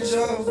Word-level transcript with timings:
الجو 0.00 0.44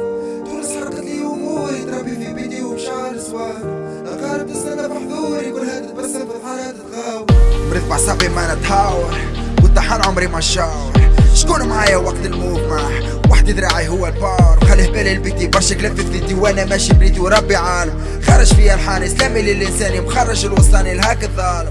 تونس 0.46 0.70
حرقت 0.80 1.00
لي 1.00 1.22
اموري 1.22 1.84
تربي 1.84 2.16
في 2.16 2.34
بيتي 2.34 2.64
وبشعر 2.64 3.18
سوار. 3.18 3.62
اقارب 4.06 4.48
تستنى 4.48 4.84
في 4.84 4.94
حضوري 4.94 5.52
كل 5.52 5.60
هاد 5.60 5.88
تبسم 5.88 6.20
في 6.20 6.36
الحارات 6.38 6.76
تغاو 6.76 7.26
مريض 7.70 7.90
بعصابي 7.90 8.30
ما 8.30 8.56
نتهاور 8.56 9.14
والطحان 9.64 10.02
عمري 10.02 10.28
ما 10.28 10.42
شاور 10.42 10.94
شكون 11.36 11.68
معايا 11.68 11.98
وقت 11.98 12.26
الموف 12.26 12.60
معاه 12.60 13.22
وحدي 13.32 13.54
دراعي 13.54 13.88
هو 13.88 14.08
البار. 14.08 14.60
وخليه 14.62 14.90
بالي 14.92 15.12
البيتي 15.12 15.48
برشا 15.48 15.76
كلاب 15.76 15.96
في 15.96 16.04
ثليتي 16.04 16.34
وأنا 16.34 16.66
ماشي 16.66 16.94
بنيتي 16.94 17.20
وربي 17.20 17.56
عالم. 17.56 17.94
خرج 18.24 18.54
فيا 18.54 18.74
الحان 18.74 19.04
اسلامي 19.04 19.42
للانساني 19.42 20.02
مخرج 20.02 20.46
الوسطاني 20.46 20.92
الهاك 20.92 21.24
الظالم. 21.24 21.70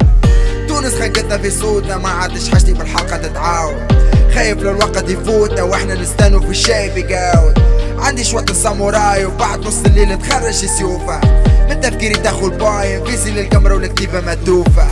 تونس 0.69 0.95
خنقتنا 0.95 1.39
في 1.39 1.51
صوتنا 1.51 1.97
ما 1.97 2.09
عادش 2.09 2.49
حاجتي 2.49 2.73
بالحلقة 2.73 3.17
تتعاود 3.17 3.99
خايف 4.39 4.63
لو 4.63 4.71
الوقت 4.71 5.11
يفوتنا 5.11 5.63
وإحنا 5.63 5.95
نستنوا 5.95 6.41
في 6.41 6.51
الشاي 6.51 6.89
بيقاود 6.89 7.59
عندي 7.99 8.25
شوية 8.25 8.45
الساموراي 8.51 9.25
وبعد 9.25 9.61
نص 9.61 9.85
الليل 9.87 10.19
تخرج 10.19 10.53
سيوفة 10.53 11.21
من 11.69 11.81
تفكيري 11.81 12.15
تاخو 12.15 12.47
الباين 12.47 13.05
فيزي 13.05 13.31
للكاميرا 13.31 13.75
والكتيبة 13.75 14.21
متوفة 14.21 14.87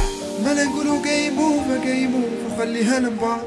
ما 0.45 0.55
نقولوا 0.55 1.05
جاي 1.05 1.31
موفا 1.31 1.85
جاي 1.85 2.07
موفا 2.07 2.55
وخليها 2.55 3.01
لنبعض 3.01 3.41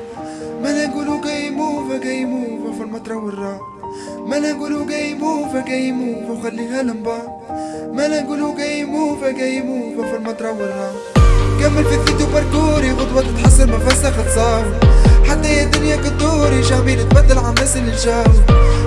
ما 0.64 0.86
نقولوا 0.86 1.24
جاي 1.24 1.50
موفا 1.50 1.98
جاي 2.04 2.26
موفا 2.26 2.78
في 2.78 2.84
المطرة 2.84 3.16
والراب. 3.16 3.60
ما 4.28 4.40
نقولوا 4.40 4.86
جاي 4.90 5.14
موفا 5.14 5.66
جاي 5.68 5.92
موفا 5.92 6.32
وخليها 6.32 6.84
لنبعض 6.84 7.42
ما 7.94 8.08
نقولوا 8.08 8.58
جاي 8.58 8.86
موفا 8.86 9.32
جاي 9.32 9.62
موفا 9.62 10.12
في 10.12 10.16
المطرة 10.16 10.52
والراب. 10.52 10.96
كمل 11.62 11.84
في 11.84 11.96
الثيت 11.96 12.22
وباركوري 12.22 12.92
غدوة 12.92 13.22
تتحسن 13.22 13.70
ما 13.70 13.80
فسخ 13.80 14.26
تصاوي 14.26 14.90
حتى 15.30 15.54
يا 15.54 15.66
الناس 17.76 18.06
اللي 18.06 18.24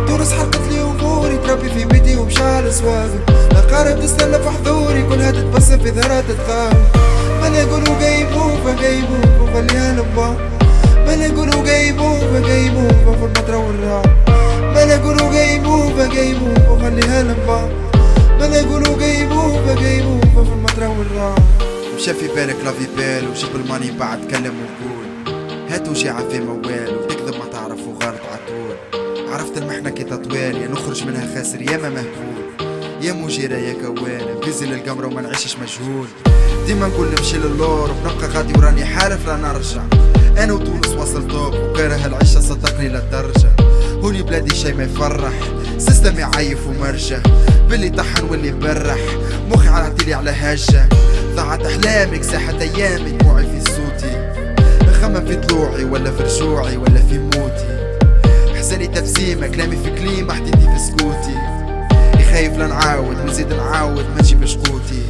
تونس 0.07 0.33
حرقت 0.33 0.61
لي 0.71 0.81
أموري 0.83 1.37
تربي 1.39 1.69
في 1.69 1.85
بيتي 1.85 2.17
ومشعل 2.17 2.73
سواقي 2.73 3.09
الاقارب 3.51 4.01
تستنى 4.01 4.39
في 4.39 4.51
حضوري 4.51 5.03
كلها 5.03 5.31
تتبسم 5.31 5.79
في 5.79 5.91
ذرات 5.91 6.25
تخاوي 6.31 6.83
ما 7.41 7.49
نقولوا 7.49 8.01
جاي 8.01 8.25
موفا 8.25 8.83
جاي 8.83 9.01
موفا 9.01 9.41
وخليها 9.43 9.93
لنبعض 9.93 10.37
ما 11.07 11.17
نقولوا 11.17 11.65
جاي 11.65 11.93
موفا 11.93 12.41
جاي 12.47 12.71
موفا 12.71 13.13
في 13.17 13.25
المطرة 13.25 13.57
والراب 13.57 14.07
ما 14.75 14.85
نقولوا 14.97 15.33
جاي 15.33 15.59
موفا 15.59 16.07
جاي 16.15 16.35
موفا 16.35 16.71
وخليها 16.71 17.23
لنبعض 17.23 17.69
ما 18.41 18.49
نقولوا 18.49 18.99
جاي 18.99 19.27
موفا 19.27 19.75
جاي 19.75 20.03
موفا 20.03 20.45
في 20.45 20.51
المطرة 20.53 20.89
والراب 20.99 21.39
مشى 21.97 22.15
في 22.15 22.29
بالك 22.29 22.57
لافي 22.65 22.87
بال 22.97 23.29
وجيب 23.31 23.57
الماني 23.57 23.91
بعد 23.91 24.29
تكلم 24.29 24.55
وقول. 24.63 25.03
هات 25.71 25.89
وجيعة 25.89 26.29
في 26.29 26.41
موال 26.41 26.97
وتكذب 26.97 27.22
عرفت 29.33 29.59
المحنة 29.59 29.91
كي 29.91 30.05
تطوال. 30.05 30.63
يا 30.63 30.69
نخرج 30.69 31.05
منها 31.05 31.35
خاسر 31.35 31.63
يا 31.63 31.77
ما 31.77 31.89
مهبول 31.89 32.69
يا 33.01 33.13
مجيرة 33.13 33.57
يا 33.57 33.73
كوان 33.73 34.39
نفيزي 34.39 34.67
للقمرة 34.67 35.07
وما 35.07 35.21
نعيشش 35.21 35.57
مجهول. 35.57 36.07
ديما 36.67 36.87
نقول 36.87 37.09
نمشي 37.19 37.39
للور 37.39 37.91
وبنبقى 37.91 38.29
غادي 38.29 38.53
وراني 38.59 38.85
حالف 38.85 39.27
لا 39.27 39.37
نرجع 39.37 39.83
أنا 40.39 40.53
وتونس 40.53 40.87
وصل 40.87 41.29
توب 41.29 41.55
وكاره 41.55 42.07
العيشة 42.07 42.41
صدقني 42.41 42.89
للدرجة 42.89 43.49
هوني 44.03 44.23
بلادي 44.23 44.55
شي 44.55 44.73
ما 44.73 44.85
يفرح. 44.85 45.33
système 45.79 46.19
يعيف 46.19 46.67
ومرجع. 46.67 47.19
باللي 47.71 47.91
طحن 47.91 48.25
واللي 48.25 48.53
برح. 48.53 49.01
مخي 49.51 49.69
عرعتيلي 49.69 50.15
على 50.15 50.31
هجة. 50.31 50.89
ضاعت 51.35 51.67
أحلامك 51.67 52.23
ساحت 52.23 52.55
ايامي 52.55 53.11
دموعي 53.11 53.45
في 53.45 53.61
صوتي. 53.71 54.33
خمم 55.01 55.27
في 55.27 55.37
طلوعي 55.37 55.85
ولا 55.85 56.11
في 56.11 56.23
رجوعي 56.23 56.77
ولا 56.77 57.01
في 57.11 57.19
موتي. 57.19 57.82
حزني 58.73 58.87
تبسيمة 58.87 59.47
كلامي 59.47 59.77
في 59.77 59.91
كليمة 59.91 60.35
حديدي 60.35 60.57
في 60.57 60.79
سكوتي. 60.79 61.37
خايف 62.31 62.59
لا 62.59 62.67
نعاود 62.67 63.21
ونزيد 63.21 63.53
نعاود 63.53 64.05
ما 64.15 64.21
نجيب 64.21 64.45
شقوتي 64.45 65.03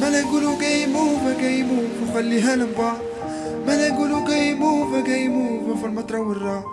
ما 0.00 0.10
نقولوا 0.10 0.60
game 0.60 0.86
over 0.86 1.40
game 1.40 1.62
over 1.62 2.10
وخليها 2.10 2.56
لنبعض 2.56 2.96
ما 3.66 3.88
نقولوا 3.88 4.28
جاي 4.28 4.54
موفا 4.54 5.00
جاي 5.06 5.28
موفا 5.28 5.80
في 5.80 5.86
المطرة 5.86 6.18
والراب 6.18 6.64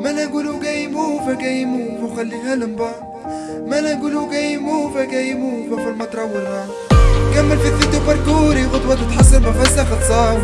ما 0.00 0.12
نقولوا 0.12 0.62
جاي 0.62 0.86
موفا 0.86 1.32
جاي 1.32 1.64
موفا 1.64 2.04
وخليها 2.04 2.54
لنبعض 2.54 2.94
ما 3.66 3.80
نقولوا 3.80 4.30
جاي 4.32 4.56
موفا 4.56 5.04
جاي 5.04 5.34
موفا 5.34 5.82
في 5.84 5.88
المطرة 5.90 6.24
والراب 6.24 6.68
كمل 7.34 7.58
في 7.58 7.68
الثيت 7.68 8.02
وباركوري 8.02 8.64
غدوة 8.64 8.94
تتحسن 8.94 9.42
ما 9.42 9.52
فسخ 9.52 10.00
تصاوي 10.00 10.40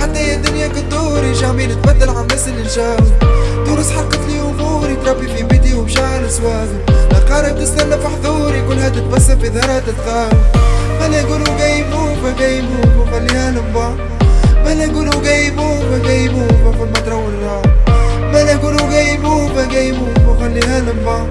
حتى 0.00 0.28
يا 0.28 0.36
دنيا 0.36 0.68
كدوري 0.68 1.34
شعبي 1.34 1.66
نتبدل 1.66 2.08
عن 2.08 2.22
الناس 2.22 2.48
اللي 2.48 2.62
نشاوي 2.62 3.27
تونس 3.78 3.90
حرقت 3.92 4.18
لي 4.28 4.40
أموري 4.40 4.96
تربي 4.96 5.26
في 5.28 5.42
بيتي 5.42 5.74
ومشعل 5.74 6.30
سواقي 6.30 6.66
الاقارب 7.10 7.58
تستنى 7.58 7.98
في 7.98 8.08
حضوري 8.08 8.62
كلها 8.68 8.88
تتبسم 8.88 9.38
في 9.38 9.48
ذرات 9.48 9.82
تخاوي 9.90 10.30
ما 11.00 11.08
نقولوا 11.08 11.58
game 11.58 11.84
over 11.84 12.34
game 12.38 12.62
over 12.62 13.00
وخليها 13.00 13.50
لنبعض 13.50 13.96
ما 14.64 14.74
نقولوا 14.74 15.22
game 15.22 15.50
over 15.50 15.98
game 15.98 16.28
over 16.28 16.72
في 16.72 16.82
المطرة 16.82 17.14
والراب 17.14 17.66
ما 18.32 18.54
نقولوا 18.54 18.90
game 18.90 19.18
over 19.18 19.64
game 19.72 19.92
over 19.92 20.28
وخليها 20.28 20.80
لنبعض 20.80 21.26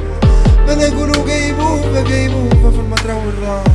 ما 0.67 0.75
نقولوا 0.75 1.27
game 1.27 1.51
over 1.51 2.01
game 2.09 2.27
over 2.27 2.71
في 2.71 2.79
المطرة 2.79 3.13
والراب 3.25 3.67